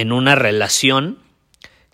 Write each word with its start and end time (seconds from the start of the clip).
en 0.00 0.12
una 0.12 0.34
relación 0.34 1.18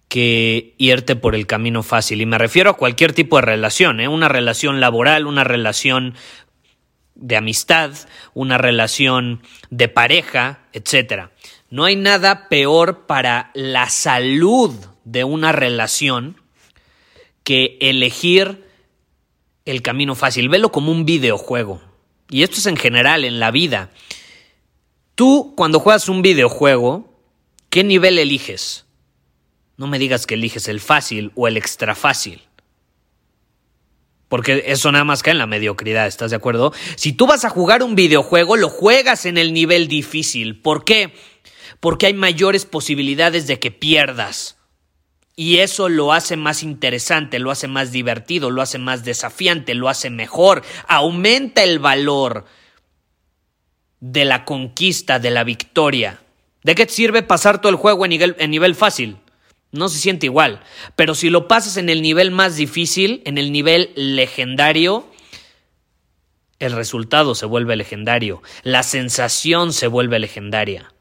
que 0.08 0.74
irte 0.78 1.16
por 1.16 1.34
el 1.34 1.46
camino 1.46 1.82
fácil. 1.82 2.20
Y 2.20 2.26
me 2.26 2.38
refiero 2.38 2.70
a 2.70 2.76
cualquier 2.76 3.12
tipo 3.12 3.36
de 3.36 3.42
relación, 3.42 4.00
¿eh? 4.00 4.06
una 4.06 4.28
relación 4.28 4.80
laboral, 4.80 5.26
una 5.26 5.42
relación 5.42 6.14
de 7.16 7.36
amistad, 7.36 7.92
una 8.32 8.58
relación 8.58 9.42
de 9.70 9.88
pareja, 9.88 10.60
etc. 10.72 11.30
No 11.70 11.84
hay 11.84 11.96
nada 11.96 12.48
peor 12.48 13.06
para 13.06 13.50
la 13.54 13.88
salud 13.88 14.72
de 15.04 15.24
una 15.24 15.50
relación 15.50 16.40
que 17.42 17.76
elegir 17.80 18.64
el 19.64 19.82
camino 19.82 20.14
fácil. 20.14 20.48
Velo 20.48 20.70
como 20.70 20.92
un 20.92 21.04
videojuego. 21.04 21.80
Y 22.30 22.44
esto 22.44 22.58
es 22.58 22.66
en 22.66 22.76
general 22.76 23.24
en 23.24 23.40
la 23.40 23.50
vida. 23.50 23.90
Tú, 25.16 25.54
cuando 25.56 25.80
juegas 25.80 26.08
un 26.08 26.22
videojuego, 26.22 27.15
¿Qué 27.76 27.84
nivel 27.84 28.18
eliges? 28.18 28.86
No 29.76 29.86
me 29.86 29.98
digas 29.98 30.26
que 30.26 30.32
eliges 30.32 30.66
el 30.66 30.80
fácil 30.80 31.30
o 31.34 31.46
el 31.46 31.58
extra 31.58 31.94
fácil. 31.94 32.40
Porque 34.28 34.64
eso 34.68 34.90
nada 34.90 35.04
más 35.04 35.22
cae 35.22 35.32
en 35.32 35.38
la 35.38 35.46
mediocridad, 35.46 36.06
¿estás 36.06 36.30
de 36.30 36.38
acuerdo? 36.38 36.72
Si 36.96 37.12
tú 37.12 37.26
vas 37.26 37.44
a 37.44 37.50
jugar 37.50 37.82
un 37.82 37.94
videojuego, 37.94 38.56
lo 38.56 38.70
juegas 38.70 39.26
en 39.26 39.36
el 39.36 39.52
nivel 39.52 39.88
difícil. 39.88 40.58
¿Por 40.58 40.86
qué? 40.86 41.12
Porque 41.78 42.06
hay 42.06 42.14
mayores 42.14 42.64
posibilidades 42.64 43.46
de 43.46 43.58
que 43.58 43.70
pierdas. 43.70 44.56
Y 45.36 45.58
eso 45.58 45.90
lo 45.90 46.14
hace 46.14 46.38
más 46.38 46.62
interesante, 46.62 47.38
lo 47.38 47.50
hace 47.50 47.68
más 47.68 47.92
divertido, 47.92 48.48
lo 48.48 48.62
hace 48.62 48.78
más 48.78 49.04
desafiante, 49.04 49.74
lo 49.74 49.90
hace 49.90 50.08
mejor, 50.08 50.62
aumenta 50.88 51.62
el 51.62 51.78
valor 51.78 52.46
de 54.00 54.24
la 54.24 54.46
conquista, 54.46 55.18
de 55.18 55.30
la 55.30 55.44
victoria. 55.44 56.22
¿De 56.66 56.74
qué 56.74 56.88
sirve 56.88 57.22
pasar 57.22 57.60
todo 57.60 57.70
el 57.70 57.76
juego 57.76 58.04
en 58.04 58.08
nivel, 58.08 58.34
en 58.40 58.50
nivel 58.50 58.74
fácil? 58.74 59.18
No 59.70 59.88
se 59.88 59.98
siente 59.98 60.26
igual. 60.26 60.64
Pero 60.96 61.14
si 61.14 61.30
lo 61.30 61.46
pasas 61.46 61.76
en 61.76 61.88
el 61.88 62.02
nivel 62.02 62.32
más 62.32 62.56
difícil, 62.56 63.22
en 63.24 63.38
el 63.38 63.52
nivel 63.52 63.92
legendario, 63.94 65.06
el 66.58 66.72
resultado 66.72 67.36
se 67.36 67.46
vuelve 67.46 67.76
legendario. 67.76 68.42
La 68.64 68.82
sensación 68.82 69.72
se 69.72 69.86
vuelve 69.86 70.18
legendaria. 70.18 70.92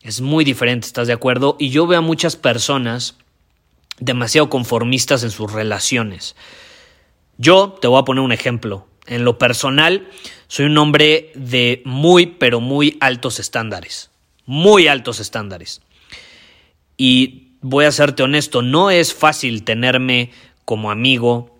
Es 0.00 0.22
muy 0.22 0.46
diferente, 0.46 0.86
¿estás 0.86 1.08
de 1.08 1.12
acuerdo? 1.12 1.58
Y 1.58 1.68
yo 1.68 1.86
veo 1.86 1.98
a 1.98 2.00
muchas 2.00 2.36
personas 2.36 3.18
demasiado 4.00 4.48
conformistas 4.48 5.24
en 5.24 5.30
sus 5.30 5.52
relaciones. 5.52 6.36
Yo 7.36 7.76
te 7.82 7.86
voy 7.86 8.00
a 8.00 8.06
poner 8.06 8.24
un 8.24 8.32
ejemplo. 8.32 8.88
En 9.06 9.26
lo 9.26 9.36
personal, 9.36 10.08
soy 10.46 10.64
un 10.64 10.78
hombre 10.78 11.32
de 11.34 11.82
muy, 11.84 12.24
pero 12.24 12.60
muy 12.60 12.96
altos 13.02 13.40
estándares 13.40 14.10
muy 14.48 14.88
altos 14.88 15.20
estándares. 15.20 15.82
Y 16.96 17.52
voy 17.60 17.84
a 17.84 17.92
serte 17.92 18.22
honesto, 18.22 18.62
no 18.62 18.90
es 18.90 19.12
fácil 19.12 19.62
tenerme 19.62 20.30
como 20.64 20.90
amigo, 20.90 21.54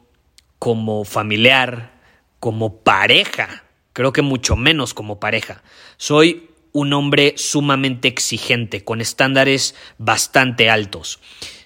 como 0.58 1.04
familiar, 1.04 1.92
como 2.40 2.78
pareja. 2.78 3.62
Creo 3.92 4.14
que 4.14 4.22
mucho 4.22 4.56
menos 4.56 4.94
como 4.94 5.20
pareja. 5.20 5.62
Soy 5.98 6.48
un 6.72 6.94
hombre 6.94 7.34
sumamente 7.36 8.08
exigente, 8.08 8.82
con 8.82 9.02
estándares 9.02 9.74
bastante 9.98 10.70
altos. 10.70 11.20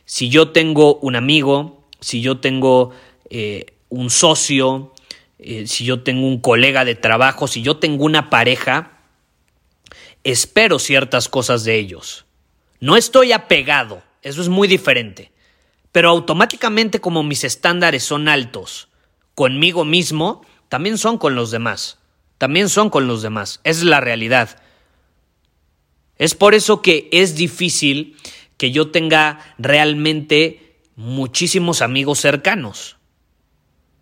Si 0.04 0.28
yo 0.28 0.50
tengo 0.50 0.96
un 0.96 1.14
amigo, 1.14 1.86
si 2.00 2.20
yo 2.20 2.38
tengo 2.38 2.90
eh, 3.30 3.66
un 3.90 4.10
socio, 4.10 4.92
eh, 5.38 5.68
si 5.68 5.84
yo 5.84 6.02
tengo 6.02 6.26
un 6.26 6.40
colega 6.40 6.84
de 6.84 6.96
trabajo, 6.96 7.46
si 7.46 7.62
yo 7.62 7.76
tengo 7.76 8.04
una 8.04 8.28
pareja, 8.28 8.91
espero 10.24 10.78
ciertas 10.78 11.28
cosas 11.28 11.64
de 11.64 11.78
ellos. 11.78 12.26
No 12.80 12.96
estoy 12.96 13.32
apegado, 13.32 14.02
eso 14.22 14.40
es 14.40 14.48
muy 14.48 14.68
diferente. 14.68 15.32
Pero 15.92 16.08
automáticamente 16.08 17.00
como 17.00 17.22
mis 17.22 17.44
estándares 17.44 18.02
son 18.02 18.28
altos 18.28 18.88
conmigo 19.34 19.84
mismo, 19.84 20.44
también 20.68 20.98
son 20.98 21.18
con 21.18 21.34
los 21.34 21.50
demás. 21.50 21.98
También 22.38 22.68
son 22.68 22.90
con 22.90 23.06
los 23.06 23.22
demás. 23.22 23.60
Es 23.62 23.84
la 23.84 24.00
realidad. 24.00 24.58
Es 26.16 26.34
por 26.34 26.54
eso 26.54 26.82
que 26.82 27.08
es 27.12 27.36
difícil 27.36 28.16
que 28.56 28.70
yo 28.72 28.90
tenga 28.90 29.54
realmente 29.58 30.80
muchísimos 30.96 31.82
amigos 31.82 32.20
cercanos. 32.20 32.96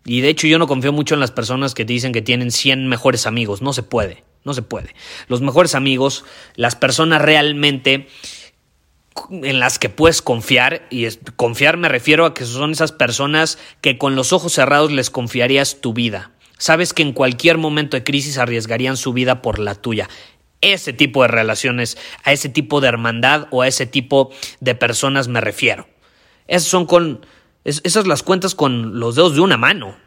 Y 0.05 0.21
de 0.21 0.29
hecho 0.29 0.47
yo 0.47 0.59
no 0.59 0.67
confío 0.67 0.91
mucho 0.91 1.13
en 1.13 1.19
las 1.19 1.31
personas 1.31 1.73
que 1.73 1.85
dicen 1.85 2.11
que 2.11 2.21
tienen 2.21 2.51
100 2.51 2.87
mejores 2.87 3.27
amigos. 3.27 3.61
No 3.61 3.73
se 3.73 3.83
puede. 3.83 4.23
No 4.43 4.53
se 4.53 4.61
puede. 4.61 4.95
Los 5.27 5.41
mejores 5.41 5.75
amigos, 5.75 6.25
las 6.55 6.75
personas 6.75 7.21
realmente 7.21 8.07
en 9.29 9.59
las 9.59 9.77
que 9.77 9.89
puedes 9.89 10.21
confiar, 10.21 10.87
y 10.89 11.07
confiar 11.35 11.77
me 11.77 11.89
refiero 11.89 12.25
a 12.25 12.33
que 12.33 12.45
son 12.45 12.71
esas 12.71 12.91
personas 12.91 13.57
que 13.81 13.97
con 13.97 14.15
los 14.15 14.33
ojos 14.33 14.53
cerrados 14.53 14.91
les 14.91 15.09
confiarías 15.09 15.81
tu 15.81 15.93
vida. 15.93 16.31
Sabes 16.57 16.93
que 16.93 17.01
en 17.01 17.13
cualquier 17.13 17.57
momento 17.57 17.97
de 17.97 18.03
crisis 18.03 18.37
arriesgarían 18.37 18.97
su 18.97 19.13
vida 19.13 19.41
por 19.41 19.59
la 19.59 19.75
tuya. 19.75 20.09
Ese 20.61 20.93
tipo 20.93 21.23
de 21.23 21.27
relaciones, 21.27 21.97
a 22.23 22.33
ese 22.33 22.49
tipo 22.49 22.81
de 22.81 22.87
hermandad 22.87 23.47
o 23.49 23.63
a 23.63 23.67
ese 23.67 23.87
tipo 23.87 24.31
de 24.59 24.75
personas 24.75 25.27
me 25.27 25.41
refiero. 25.41 25.87
Esas 26.47 26.67
son 26.67 26.85
con. 26.85 27.25
esas 27.63 28.05
las 28.05 28.21
cuentas 28.21 28.53
con 28.53 28.99
los 28.99 29.15
dedos 29.15 29.33
de 29.33 29.41
una 29.41 29.57
mano. 29.57 29.97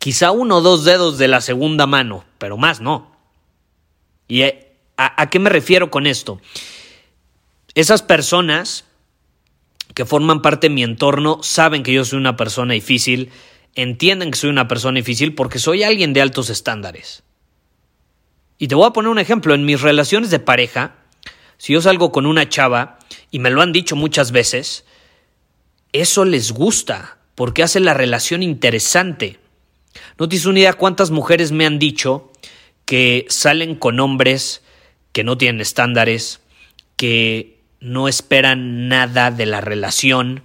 Quizá 0.00 0.32
uno 0.32 0.56
o 0.56 0.60
dos 0.60 0.84
dedos 0.84 1.18
de 1.18 1.28
la 1.28 1.40
segunda 1.40 1.86
mano, 1.86 2.24
pero 2.38 2.56
más 2.56 2.80
no. 2.80 3.14
¿Y 4.26 4.42
eh, 4.42 4.72
a, 4.96 5.22
a 5.22 5.30
qué 5.30 5.38
me 5.38 5.50
refiero 5.50 5.92
con 5.92 6.08
esto? 6.08 6.40
Esas 7.74 8.02
personas 8.02 8.86
que 9.94 10.06
forman 10.06 10.40
parte 10.40 10.68
de 10.68 10.74
mi 10.74 10.82
entorno 10.82 11.42
saben 11.42 11.82
que 11.82 11.92
yo 11.92 12.04
soy 12.04 12.18
una 12.18 12.36
persona 12.36 12.74
difícil, 12.74 13.30
entienden 13.74 14.30
que 14.30 14.38
soy 14.38 14.48
una 14.50 14.68
persona 14.68 14.96
difícil 14.96 15.34
porque 15.34 15.58
soy 15.58 15.82
alguien 15.82 16.14
de 16.14 16.22
altos 16.22 16.48
estándares. 16.48 17.22
Y 18.58 18.68
te 18.68 18.74
voy 18.74 18.86
a 18.86 18.92
poner 18.92 19.10
un 19.10 19.18
ejemplo, 19.18 19.54
en 19.54 19.66
mis 19.66 19.82
relaciones 19.82 20.30
de 20.30 20.38
pareja, 20.38 20.96
si 21.58 21.74
yo 21.74 21.82
salgo 21.82 22.10
con 22.10 22.24
una 22.24 22.48
chava, 22.48 22.98
y 23.30 23.38
me 23.38 23.50
lo 23.50 23.60
han 23.60 23.72
dicho 23.72 23.96
muchas 23.96 24.32
veces, 24.32 24.86
eso 25.92 26.24
les 26.24 26.52
gusta, 26.52 27.18
porque 27.34 27.62
hace 27.62 27.80
la 27.80 27.92
relación 27.92 28.42
interesante. 28.42 29.38
No 30.18 30.28
tienes 30.28 30.46
una 30.46 30.58
idea 30.60 30.72
cuántas 30.74 31.10
mujeres 31.10 31.52
me 31.52 31.66
han 31.66 31.78
dicho 31.78 32.30
que 32.84 33.26
salen 33.28 33.74
con 33.74 34.00
hombres 34.00 34.62
que 35.12 35.24
no 35.24 35.38
tienen 35.38 35.60
estándares, 35.60 36.40
que 36.96 37.60
no 37.80 38.08
esperan 38.08 38.88
nada 38.88 39.30
de 39.30 39.46
la 39.46 39.60
relación, 39.60 40.42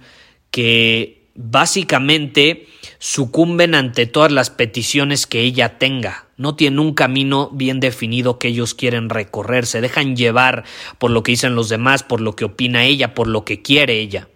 que 0.50 1.28
básicamente 1.34 2.66
sucumben 2.98 3.74
ante 3.74 4.06
todas 4.06 4.32
las 4.32 4.50
peticiones 4.50 5.26
que 5.26 5.40
ella 5.42 5.78
tenga. 5.78 6.26
No 6.36 6.56
tienen 6.56 6.78
un 6.78 6.94
camino 6.94 7.50
bien 7.52 7.80
definido 7.80 8.38
que 8.38 8.48
ellos 8.48 8.74
quieren 8.74 9.10
recorrer, 9.10 9.66
se 9.66 9.80
dejan 9.80 10.16
llevar 10.16 10.64
por 10.98 11.10
lo 11.10 11.22
que 11.22 11.32
dicen 11.32 11.54
los 11.54 11.68
demás, 11.68 12.02
por 12.02 12.20
lo 12.20 12.36
que 12.36 12.46
opina 12.46 12.84
ella, 12.84 13.14
por 13.14 13.26
lo 13.26 13.44
que 13.44 13.62
quiere 13.62 14.00
ella. 14.00 14.28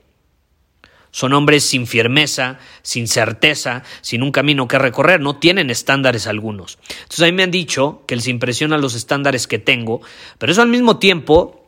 Son 1.10 1.32
hombres 1.32 1.64
sin 1.64 1.86
firmeza, 1.86 2.58
sin 2.82 3.08
certeza, 3.08 3.82
sin 4.00 4.22
un 4.22 4.32
camino 4.32 4.68
que 4.68 4.78
recorrer, 4.78 5.20
no 5.20 5.36
tienen 5.36 5.70
estándares 5.70 6.26
algunos. 6.26 6.78
Entonces 7.02 7.22
a 7.22 7.26
mí 7.26 7.32
me 7.32 7.42
han 7.42 7.50
dicho 7.50 8.02
que 8.06 8.16
les 8.16 8.28
impresiona 8.28 8.78
los 8.78 8.94
estándares 8.94 9.46
que 9.46 9.58
tengo, 9.58 10.00
pero 10.38 10.52
eso 10.52 10.62
al 10.62 10.68
mismo 10.68 10.98
tiempo 10.98 11.60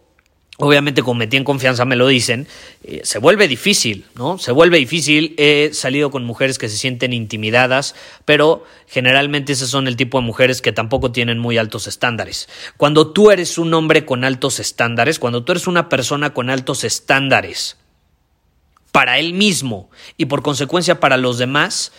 obviamente 0.58 1.02
como 1.02 1.18
metí 1.18 1.36
en 1.36 1.44
confianza 1.44 1.84
me 1.84 1.96
lo 1.96 2.06
dicen, 2.06 2.46
eh, 2.84 3.00
se 3.04 3.18
vuelve 3.18 3.48
difícil, 3.48 4.06
¿no? 4.14 4.38
Se 4.38 4.52
vuelve 4.52 4.78
difícil. 4.78 5.34
He 5.38 5.70
salido 5.72 6.10
con 6.10 6.24
mujeres 6.24 6.58
que 6.58 6.68
se 6.68 6.76
sienten 6.76 7.12
intimidadas, 7.12 7.94
pero 8.24 8.64
generalmente 8.86 9.52
esas 9.52 9.70
son 9.70 9.88
el 9.88 9.96
tipo 9.96 10.20
de 10.20 10.26
mujeres 10.26 10.62
que 10.62 10.72
tampoco 10.72 11.10
tienen 11.10 11.38
muy 11.38 11.58
altos 11.58 11.86
estándares. 11.86 12.48
Cuando 12.76 13.12
tú 13.12 13.30
eres 13.30 13.58
un 13.58 13.74
hombre 13.74 14.04
con 14.04 14.24
altos 14.24 14.60
estándares, 14.60 15.18
cuando 15.18 15.42
tú 15.42 15.52
eres 15.52 15.66
una 15.66 15.88
persona 15.88 16.32
con 16.32 16.50
altos 16.50 16.84
estándares 16.84 17.76
para 18.92 19.18
él 19.18 19.32
mismo 19.32 19.90
y 20.16 20.26
por 20.26 20.42
consecuencia 20.42 21.00
para 21.00 21.16
los 21.16 21.38
demás, 21.38 21.92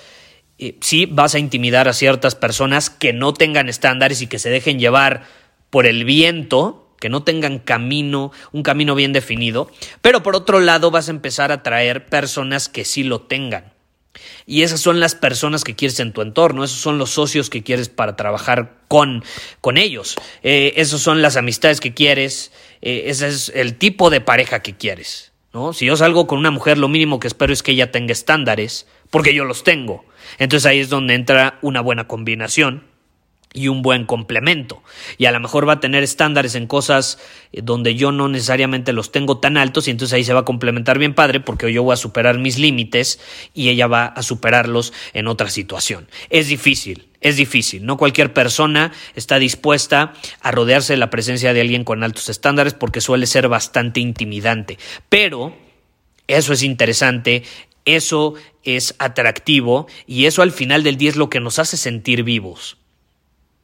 eh, 0.59 0.77
sí 0.79 1.07
vas 1.07 1.35
a 1.35 1.39
intimidar 1.39 1.87
a 1.87 1.93
ciertas 1.93 2.35
personas 2.35 2.89
que 2.89 3.11
no 3.11 3.33
tengan 3.33 3.67
estándares 3.67 4.21
y 4.21 4.27
que 4.27 4.39
se 4.39 4.49
dejen 4.49 4.79
llevar 4.79 5.23
por 5.69 5.87
el 5.87 6.05
viento 6.05 6.83
que 7.03 7.09
no 7.09 7.23
tengan 7.23 7.59
camino, 7.59 8.31
un 8.53 8.63
camino 8.63 8.95
bien 8.95 9.11
definido, 9.11 9.69
pero 10.01 10.23
por 10.23 10.37
otro 10.37 10.61
lado 10.61 10.89
vas 10.89 11.09
a 11.09 11.11
empezar 11.11 11.51
a 11.51 11.61
traer 11.61 12.05
personas 12.05 12.69
que 12.69 12.85
sí 12.85 13.03
lo 13.03 13.19
tengan. 13.23 13.73
Y 14.45 14.61
esas 14.61 14.79
son 14.79 15.01
las 15.01 15.13
personas 15.13 15.65
que 15.65 15.75
quieres 15.75 15.99
en 15.99 16.13
tu 16.13 16.21
entorno, 16.21 16.63
esos 16.63 16.79
son 16.79 16.97
los 16.97 17.09
socios 17.09 17.49
que 17.49 17.61
quieres 17.61 17.89
para 17.89 18.15
trabajar 18.15 18.77
con, 18.87 19.21
con 19.59 19.77
ellos, 19.77 20.15
eh, 20.43 20.75
esas 20.77 21.01
son 21.01 21.21
las 21.21 21.35
amistades 21.35 21.81
que 21.81 21.93
quieres, 21.93 22.53
eh, 22.81 23.03
ese 23.07 23.27
es 23.27 23.51
el 23.53 23.75
tipo 23.75 24.09
de 24.09 24.21
pareja 24.21 24.61
que 24.61 24.77
quieres. 24.77 25.32
¿No? 25.53 25.73
Si 25.73 25.85
yo 25.85 25.95
salgo 25.95 26.27
con 26.27 26.39
una 26.39 26.51
mujer, 26.51 26.77
lo 26.77 26.87
mínimo 26.87 27.19
que 27.19 27.27
espero 27.27 27.53
es 27.53 27.63
que 27.63 27.71
ella 27.71 27.91
tenga 27.91 28.11
estándares, 28.11 28.87
porque 29.09 29.33
yo 29.33 29.45
los 29.45 29.63
tengo. 29.63 30.03
Entonces 30.39 30.65
ahí 30.65 30.79
es 30.79 30.89
donde 30.89 31.13
entra 31.13 31.59
una 31.61 31.81
buena 31.81 32.07
combinación 32.07 32.92
y 33.53 33.67
un 33.67 33.81
buen 33.81 34.05
complemento. 34.05 34.83
Y 35.17 35.25
a 35.25 35.31
lo 35.31 35.39
mejor 35.39 35.67
va 35.67 35.73
a 35.73 35.79
tener 35.79 36.03
estándares 36.03 36.55
en 36.55 36.67
cosas 36.67 37.19
eh, 37.51 37.61
donde 37.63 37.95
yo 37.95 38.11
no 38.11 38.27
necesariamente 38.27 38.91
los 38.91 39.11
tengo 39.11 39.37
tan 39.37 39.57
altos 39.57 39.87
y 39.87 39.91
entonces 39.91 40.13
ahí 40.13 40.23
se 40.23 40.33
va 40.33 40.41
a 40.41 40.45
complementar 40.45 40.97
bien 40.97 41.13
padre 41.13 41.39
porque 41.39 41.71
yo 41.71 41.83
voy 41.83 41.93
a 41.93 41.97
superar 41.97 42.39
mis 42.39 42.57
límites 42.57 43.19
y 43.53 43.69
ella 43.69 43.87
va 43.87 44.05
a 44.05 44.23
superarlos 44.23 44.91
en 45.13 45.27
otra 45.27 45.49
situación. 45.49 46.07
Es 46.29 46.47
difícil, 46.47 47.07
es 47.21 47.37
difícil. 47.37 47.85
No 47.85 47.97
cualquier 47.97 48.33
persona 48.33 48.91
está 49.15 49.39
dispuesta 49.39 50.13
a 50.41 50.51
rodearse 50.51 50.93
de 50.93 50.97
la 50.97 51.09
presencia 51.09 51.53
de 51.53 51.61
alguien 51.61 51.83
con 51.83 52.03
altos 52.03 52.29
estándares 52.29 52.73
porque 52.73 53.01
suele 53.01 53.27
ser 53.27 53.47
bastante 53.47 53.99
intimidante. 53.99 54.79
Pero 55.09 55.55
eso 56.27 56.53
es 56.53 56.63
interesante, 56.63 57.43
eso 57.85 58.33
es 58.63 58.95
atractivo 58.97 59.87
y 60.07 60.25
eso 60.25 60.41
al 60.41 60.51
final 60.51 60.83
del 60.83 60.97
día 60.97 61.09
es 61.09 61.15
lo 61.15 61.29
que 61.29 61.39
nos 61.39 61.59
hace 61.59 61.77
sentir 61.77 62.23
vivos. 62.23 62.77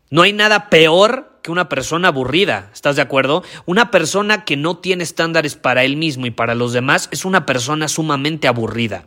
No 0.09 0.23
hay 0.23 0.33
nada 0.33 0.69
peor 0.69 1.39
que 1.41 1.51
una 1.51 1.69
persona 1.69 2.09
aburrida, 2.09 2.69
¿estás 2.73 2.95
de 2.95 3.01
acuerdo? 3.01 3.43
Una 3.65 3.91
persona 3.91 4.43
que 4.43 4.57
no 4.57 4.77
tiene 4.77 5.03
estándares 5.03 5.55
para 5.55 5.83
él 5.83 5.97
mismo 5.97 6.25
y 6.25 6.31
para 6.31 6.55
los 6.55 6.73
demás 6.73 7.09
es 7.11 7.25
una 7.25 7.45
persona 7.45 7.87
sumamente 7.87 8.47
aburrida. 8.47 9.05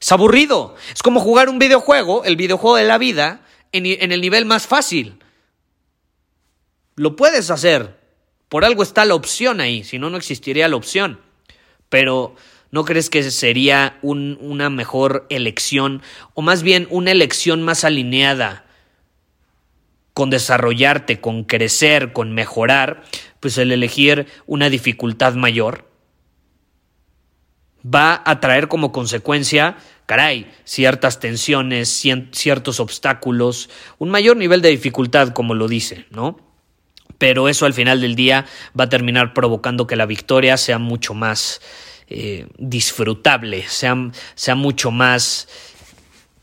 Es 0.00 0.12
aburrido. 0.12 0.74
Es 0.94 1.02
como 1.02 1.20
jugar 1.20 1.48
un 1.48 1.58
videojuego, 1.58 2.24
el 2.24 2.36
videojuego 2.36 2.76
de 2.76 2.84
la 2.84 2.98
vida, 2.98 3.42
en, 3.72 3.86
el 3.86 4.20
nivel 4.20 4.44
más 4.44 4.66
fácil. 4.66 5.18
Lo 6.96 7.16
puedes 7.16 7.50
hacer. 7.50 7.98
Por 8.48 8.64
algo 8.64 8.82
está 8.82 9.04
la 9.04 9.14
opción 9.14 9.60
ahí, 9.60 9.84
si 9.84 9.98
no, 9.98 10.10
no 10.10 10.16
existiría 10.16 10.68
la 10.68 10.76
opción. 10.76 11.20
Pero 11.88 12.34
¿no 12.70 12.84
crees 12.84 13.10
que 13.10 13.22
sería 13.30 13.98
un, 14.02 14.38
una 14.40 14.70
mejor 14.70 15.26
elección, 15.30 16.02
o 16.34 16.42
más 16.42 16.62
bien 16.62 16.86
una 16.90 17.10
elección 17.10 17.62
más 17.62 17.84
alineada? 17.84 18.64
Con 20.20 20.28
desarrollarte, 20.28 21.18
con 21.18 21.44
crecer, 21.44 22.12
con 22.12 22.34
mejorar, 22.34 23.04
pues 23.40 23.56
el 23.56 23.72
elegir 23.72 24.26
una 24.44 24.68
dificultad 24.68 25.32
mayor 25.32 25.88
va 27.82 28.20
a 28.26 28.38
traer 28.38 28.68
como 28.68 28.92
consecuencia, 28.92 29.78
caray, 30.04 30.46
ciertas 30.64 31.20
tensiones, 31.20 31.88
ciertos 32.32 32.80
obstáculos, 32.80 33.70
un 33.96 34.10
mayor 34.10 34.36
nivel 34.36 34.60
de 34.60 34.68
dificultad, 34.68 35.30
como 35.30 35.54
lo 35.54 35.68
dice, 35.68 36.04
¿no? 36.10 36.38
Pero 37.16 37.48
eso 37.48 37.64
al 37.64 37.72
final 37.72 38.02
del 38.02 38.14
día 38.14 38.44
va 38.78 38.84
a 38.84 38.88
terminar 38.90 39.32
provocando 39.32 39.86
que 39.86 39.96
la 39.96 40.04
victoria 40.04 40.58
sea 40.58 40.78
mucho 40.78 41.14
más 41.14 41.62
eh, 42.08 42.46
disfrutable, 42.58 43.66
sea, 43.68 43.96
sea 44.34 44.54
mucho 44.54 44.90
más 44.90 45.48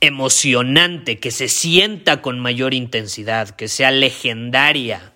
emocionante, 0.02 1.20
que 1.20 1.32
se 1.32 1.48
sienta 1.48 2.22
con 2.22 2.40
mayor 2.40 2.74
intensidad, 2.74 3.50
que 3.50 3.68
sea 3.68 3.92
legendaria. 3.92 5.12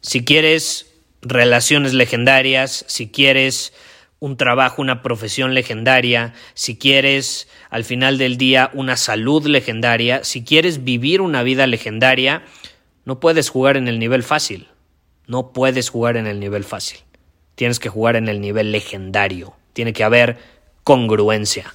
Si 0.00 0.24
quieres 0.24 0.94
relaciones 1.22 1.94
legendarias, 1.94 2.84
si 2.88 3.08
quieres 3.08 3.72
un 4.20 4.36
trabajo, 4.36 4.82
una 4.82 5.02
profesión 5.02 5.54
legendaria, 5.54 6.34
si 6.54 6.76
quieres 6.76 7.48
al 7.70 7.84
final 7.84 8.18
del 8.18 8.36
día 8.36 8.70
una 8.72 8.96
salud 8.96 9.46
legendaria, 9.46 10.24
si 10.24 10.44
quieres 10.44 10.84
vivir 10.84 11.20
una 11.20 11.42
vida 11.42 11.66
legendaria, 11.66 12.42
no 13.04 13.20
puedes 13.20 13.48
jugar 13.50 13.76
en 13.76 13.88
el 13.88 13.98
nivel 13.98 14.22
fácil. 14.22 14.68
No 15.26 15.52
puedes 15.52 15.88
jugar 15.88 16.16
en 16.16 16.26
el 16.26 16.40
nivel 16.40 16.64
fácil. 16.64 16.98
Tienes 17.54 17.78
que 17.78 17.88
jugar 17.88 18.16
en 18.16 18.28
el 18.28 18.40
nivel 18.40 18.72
legendario. 18.72 19.54
Tiene 19.72 19.92
que 19.92 20.04
haber 20.04 20.38
congruencia. 20.84 21.74